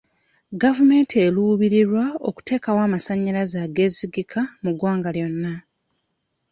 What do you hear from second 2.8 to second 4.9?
amasanyalaze agesigika mu